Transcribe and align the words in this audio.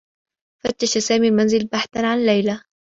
فتّش 0.63 0.97
سامي 0.97 1.27
المنزل 1.27 1.67
بحثا 1.67 1.99
عن 2.11 2.25
ليلى. 2.25 2.61